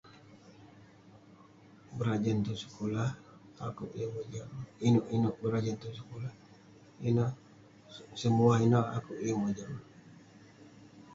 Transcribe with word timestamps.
Berajan 1.97 2.39
tong 2.45 2.59
sekulah, 2.63 3.09
akouk 3.67 3.91
yeng 3.99 4.11
mojam..inouk 4.15 5.35
berajan 5.43 5.77
tong 5.81 5.95
sekulah, 5.99 6.33
ineh..semua 7.09 8.53
ineu 8.65 8.85
akouk 8.97 9.19
yeng 9.25 9.39
mojam.. 9.43 9.71